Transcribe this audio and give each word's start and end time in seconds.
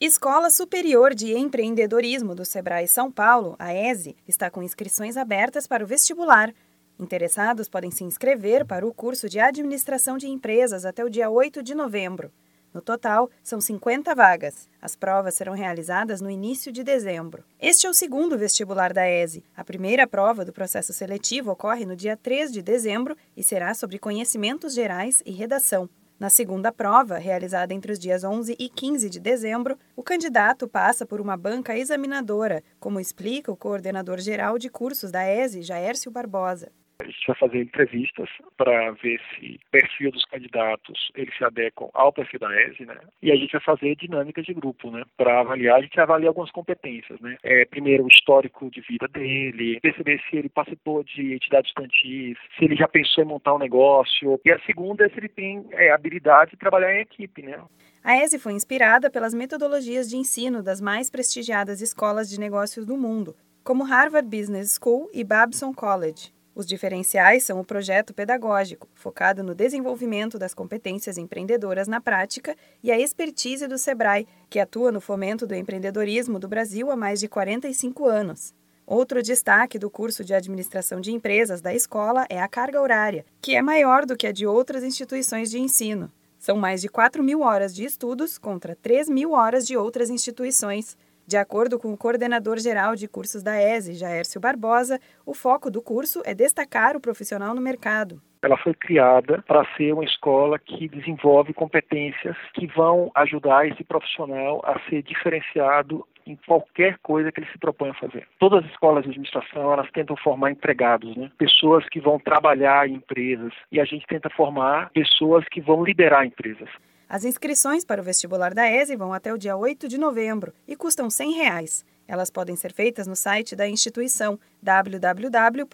Escola 0.00 0.48
Superior 0.48 1.12
de 1.12 1.32
Empreendedorismo 1.36 2.32
do 2.32 2.44
Sebrae 2.44 2.86
São 2.86 3.10
Paulo, 3.10 3.56
a 3.58 3.74
ESE, 3.74 4.14
está 4.28 4.48
com 4.48 4.62
inscrições 4.62 5.16
abertas 5.16 5.66
para 5.66 5.82
o 5.82 5.88
vestibular. 5.88 6.54
Interessados 7.00 7.68
podem 7.68 7.90
se 7.90 8.04
inscrever 8.04 8.64
para 8.64 8.86
o 8.86 8.94
curso 8.94 9.28
de 9.28 9.40
Administração 9.40 10.16
de 10.16 10.28
Empresas 10.28 10.84
até 10.84 11.04
o 11.04 11.10
dia 11.10 11.28
8 11.28 11.64
de 11.64 11.74
novembro. 11.74 12.30
No 12.72 12.80
total, 12.80 13.28
são 13.42 13.60
50 13.60 14.14
vagas. 14.14 14.68
As 14.80 14.94
provas 14.94 15.34
serão 15.34 15.52
realizadas 15.54 16.20
no 16.20 16.30
início 16.30 16.70
de 16.70 16.84
dezembro. 16.84 17.42
Este 17.60 17.84
é 17.88 17.90
o 17.90 17.94
segundo 17.94 18.38
vestibular 18.38 18.92
da 18.92 19.02
ESE. 19.10 19.42
A 19.56 19.64
primeira 19.64 20.06
prova 20.06 20.44
do 20.44 20.52
processo 20.52 20.92
seletivo 20.92 21.50
ocorre 21.50 21.84
no 21.84 21.96
dia 21.96 22.16
3 22.16 22.52
de 22.52 22.62
dezembro 22.62 23.16
e 23.36 23.42
será 23.42 23.74
sobre 23.74 23.98
conhecimentos 23.98 24.74
gerais 24.74 25.24
e 25.26 25.32
redação. 25.32 25.90
Na 26.18 26.28
segunda 26.28 26.72
prova, 26.72 27.16
realizada 27.16 27.72
entre 27.72 27.92
os 27.92 27.98
dias 27.98 28.24
11 28.24 28.56
e 28.58 28.68
15 28.68 29.08
de 29.08 29.20
dezembro, 29.20 29.78
o 29.94 30.02
candidato 30.02 30.66
passa 30.66 31.06
por 31.06 31.20
uma 31.20 31.36
banca 31.36 31.78
examinadora, 31.78 32.60
como 32.80 32.98
explica 32.98 33.52
o 33.52 33.56
coordenador-geral 33.56 34.58
de 34.58 34.68
cursos 34.68 35.12
da 35.12 35.30
ESE, 35.32 35.62
Jaércio 35.62 36.10
Barbosa. 36.10 36.72
A 37.00 37.04
gente 37.04 37.26
vai 37.28 37.36
fazer 37.36 37.58
entrevistas 37.62 38.28
para 38.56 38.90
ver 38.90 39.20
se 39.36 39.54
o 39.54 39.70
perfil 39.70 40.10
dos 40.10 40.24
candidatos 40.24 41.12
eles 41.14 41.32
se 41.36 41.44
adequam 41.44 41.88
ao 41.94 42.12
perfil 42.12 42.40
da 42.40 42.62
ESE, 42.66 42.84
né? 42.86 42.98
E 43.22 43.30
a 43.30 43.36
gente 43.36 43.52
vai 43.52 43.60
fazer 43.60 43.94
dinâmicas 43.94 44.44
de 44.44 44.52
grupo, 44.52 44.90
né? 44.90 45.04
Para 45.16 45.38
avaliar, 45.40 45.78
a 45.78 45.80
gente 45.80 45.98
avalia 46.00 46.26
algumas 46.26 46.50
competências, 46.50 47.20
né? 47.20 47.38
É, 47.44 47.64
primeiro, 47.66 48.02
o 48.04 48.08
histórico 48.08 48.68
de 48.68 48.80
vida 48.80 49.06
dele, 49.06 49.78
perceber 49.80 50.20
se 50.28 50.38
ele 50.38 50.48
participou 50.48 51.04
de 51.04 51.34
entidades 51.34 51.70
estudantis, 51.70 52.36
se 52.58 52.64
ele 52.64 52.74
já 52.74 52.88
pensou 52.88 53.22
em 53.22 53.28
montar 53.28 53.54
um 53.54 53.58
negócio. 53.60 54.40
E 54.44 54.50
a 54.50 54.58
segunda 54.62 55.06
é 55.06 55.08
se 55.08 55.18
ele 55.18 55.28
tem 55.28 55.66
é, 55.70 55.92
habilidade 55.92 56.50
de 56.52 56.56
trabalhar 56.56 56.92
em 56.96 57.02
equipe, 57.02 57.42
né? 57.42 57.60
A 58.02 58.16
ESE 58.24 58.40
foi 58.40 58.54
inspirada 58.54 59.08
pelas 59.08 59.32
metodologias 59.32 60.10
de 60.10 60.16
ensino 60.16 60.64
das 60.64 60.80
mais 60.80 61.08
prestigiadas 61.08 61.80
escolas 61.80 62.28
de 62.28 62.40
negócios 62.40 62.84
do 62.84 62.96
mundo, 62.96 63.36
como 63.62 63.84
Harvard 63.84 64.28
Business 64.28 64.76
School 64.82 65.08
e 65.14 65.22
Babson 65.22 65.72
College. 65.72 66.36
Os 66.58 66.66
diferenciais 66.66 67.44
são 67.44 67.60
o 67.60 67.64
projeto 67.64 68.12
pedagógico, 68.12 68.88
focado 68.92 69.44
no 69.44 69.54
desenvolvimento 69.54 70.40
das 70.40 70.52
competências 70.52 71.16
empreendedoras 71.16 71.86
na 71.86 72.00
prática, 72.00 72.56
e 72.82 72.90
a 72.90 72.98
expertise 72.98 73.68
do 73.68 73.78
SEBRAE, 73.78 74.26
que 74.50 74.58
atua 74.58 74.90
no 74.90 75.00
fomento 75.00 75.46
do 75.46 75.54
empreendedorismo 75.54 76.36
do 76.36 76.48
Brasil 76.48 76.90
há 76.90 76.96
mais 76.96 77.20
de 77.20 77.28
45 77.28 78.06
anos. 78.08 78.52
Outro 78.84 79.22
destaque 79.22 79.78
do 79.78 79.88
curso 79.88 80.24
de 80.24 80.34
administração 80.34 81.00
de 81.00 81.12
empresas 81.12 81.60
da 81.60 81.72
escola 81.72 82.26
é 82.28 82.40
a 82.40 82.48
carga 82.48 82.82
horária, 82.82 83.24
que 83.40 83.54
é 83.54 83.62
maior 83.62 84.04
do 84.04 84.16
que 84.16 84.26
a 84.26 84.32
de 84.32 84.44
outras 84.44 84.82
instituições 84.82 85.48
de 85.52 85.60
ensino. 85.60 86.10
São 86.40 86.56
mais 86.56 86.80
de 86.80 86.88
4 86.88 87.22
mil 87.22 87.42
horas 87.42 87.72
de 87.72 87.84
estudos 87.84 88.36
contra 88.36 88.74
3 88.82 89.08
mil 89.08 89.30
horas 89.30 89.64
de 89.64 89.76
outras 89.76 90.10
instituições, 90.10 90.96
de 91.28 91.36
acordo 91.36 91.78
com 91.78 91.92
o 91.92 91.98
coordenador-geral 91.98 92.96
de 92.96 93.06
cursos 93.06 93.42
da 93.42 93.60
ESE, 93.60 93.92
Jaércio 93.92 94.40
Barbosa, 94.40 94.98
o 95.26 95.34
foco 95.34 95.70
do 95.70 95.82
curso 95.82 96.22
é 96.24 96.32
destacar 96.32 96.96
o 96.96 97.00
profissional 97.02 97.54
no 97.54 97.60
mercado. 97.60 98.18
Ela 98.42 98.56
foi 98.56 98.72
criada 98.72 99.44
para 99.46 99.62
ser 99.76 99.92
uma 99.92 100.06
escola 100.06 100.58
que 100.58 100.88
desenvolve 100.88 101.52
competências 101.52 102.34
que 102.54 102.66
vão 102.68 103.10
ajudar 103.14 103.68
esse 103.68 103.84
profissional 103.84 104.62
a 104.64 104.80
ser 104.88 105.02
diferenciado 105.02 106.02
em 106.26 106.34
qualquer 106.46 106.96
coisa 107.02 107.30
que 107.30 107.40
ele 107.40 107.52
se 107.52 107.58
propõe 107.58 107.90
a 107.90 107.94
fazer. 108.00 108.26
Todas 108.38 108.64
as 108.64 108.70
escolas 108.70 109.04
de 109.04 109.10
administração, 109.10 109.70
elas 109.70 109.90
tentam 109.90 110.16
formar 110.16 110.50
empregados, 110.52 111.14
né? 111.14 111.30
Pessoas 111.36 111.86
que 111.90 112.00
vão 112.00 112.18
trabalhar 112.18 112.88
em 112.88 112.94
empresas 112.94 113.52
e 113.70 113.78
a 113.78 113.84
gente 113.84 114.06
tenta 114.06 114.30
formar 114.30 114.88
pessoas 114.94 115.44
que 115.50 115.60
vão 115.60 115.84
liderar 115.84 116.24
empresas. 116.24 116.70
As 117.10 117.24
inscrições 117.24 117.84
para 117.86 118.02
o 118.02 118.04
vestibular 118.04 118.52
da 118.52 118.70
ESE 118.70 118.94
vão 118.94 119.14
até 119.14 119.32
o 119.32 119.38
dia 119.38 119.56
8 119.56 119.88
de 119.88 119.96
novembro 119.96 120.52
e 120.66 120.76
custam 120.76 121.06
R$ 121.06 121.10
100. 121.10 121.30
Reais. 121.32 121.82
Elas 122.06 122.28
podem 122.30 122.54
ser 122.54 122.70
feitas 122.72 123.06
no 123.06 123.16
site 123.16 123.56
da 123.56 123.66
instituição 123.66 124.38
www.ese.edu.br. 124.62 125.66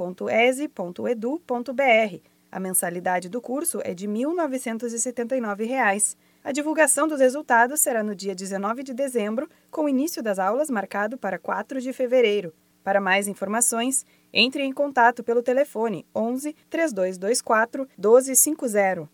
A 2.53 2.61
mensalidade 2.61 3.29
do 3.29 3.41
curso 3.41 3.81
é 3.85 3.93
de 3.93 4.07
R$ 4.07 4.13
1.979. 4.13 5.67
Reais. 5.67 6.17
A 6.45 6.53
divulgação 6.53 7.09
dos 7.09 7.19
resultados 7.19 7.81
será 7.81 8.05
no 8.05 8.15
dia 8.15 8.33
19 8.35 8.85
de 8.85 8.95
dezembro, 8.95 9.49
com 9.73 9.85
o 9.85 9.89
início 9.89 10.23
das 10.23 10.39
aulas 10.39 10.71
marcado 10.71 11.19
para 11.19 11.37
4 11.39 11.81
de 11.81 11.93
fevereiro. 11.93 12.53
Para 12.85 13.01
mais 13.01 13.27
informações, 13.27 14.07
entre 14.33 14.63
em 14.63 14.73
contato 14.73 15.25
pelo 15.25 15.43
telefone 15.43 16.07
11 16.15 16.55
3224 16.71 17.89
1250. 17.99 19.14